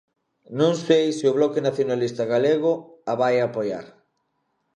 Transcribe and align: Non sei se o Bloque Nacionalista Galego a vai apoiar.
Non 0.59 0.73
sei 0.85 1.05
se 1.17 1.25
o 1.31 1.35
Bloque 1.37 1.65
Nacionalista 1.67 2.23
Galego 2.33 2.73
a 3.11 3.13
vai 3.21 3.35
apoiar. 3.39 3.85